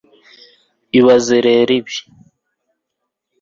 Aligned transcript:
ibaze 0.99 1.35
rero 1.47 1.71
ibi 1.79 1.95